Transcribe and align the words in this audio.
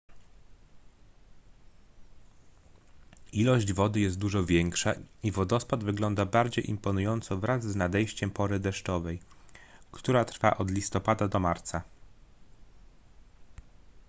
ilość 3.33 3.73
wody 3.73 3.99
jest 3.99 4.17
dużo 4.17 4.45
większa 4.45 4.93
i 5.23 5.31
wodospad 5.31 5.83
wygląda 5.83 6.25
bardziej 6.25 6.69
imponująco 6.69 7.37
wraz 7.37 7.63
z 7.63 7.75
nadejściem 7.75 8.31
pory 8.31 8.59
deszczowej 8.59 9.19
która 9.91 10.25
trwa 10.25 10.57
od 10.57 10.71
listopada 10.71 11.27
do 11.27 11.39
marca 11.39 11.81